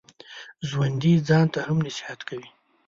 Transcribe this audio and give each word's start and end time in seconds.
ژوندي 0.67 1.13
ځان 1.27 1.45
ته 1.53 1.59
هم 1.67 1.77
نصیحت 1.87 2.19
کوي 2.29 2.49